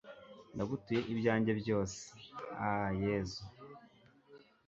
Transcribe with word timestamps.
ndagutuye 0.53 0.99
ibyanjye 1.13 1.51
byose, 1.61 1.99
ah 2.67 2.89
yezu 3.03 3.43